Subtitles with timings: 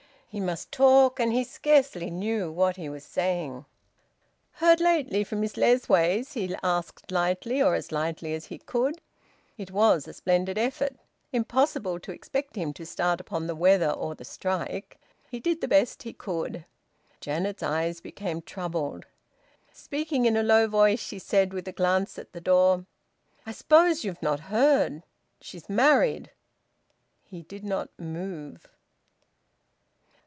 [0.33, 3.65] He must talk, and he scarcely knew what he was saying.
[4.53, 9.01] "Heard lately from Miss Lessways?" he asked lightly, or as lightly as he could.
[9.57, 10.95] It was a splendid effort.
[11.33, 15.01] Impossible to expect him to start upon the weather or the strike!
[15.29, 16.63] He did the best he could.
[17.19, 19.07] Janet's eyes became troubled.
[19.73, 22.85] Speaking in a low voice she said, with a glance at the door
[23.45, 25.03] "I suppose you've not heard.
[25.41, 26.31] She's married."
[27.21, 28.69] He did not move.